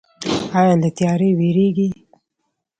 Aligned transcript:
ایا 0.59 0.73
له 0.81 0.89
تیاره 0.97 1.29
ویریږئ؟ 1.39 1.89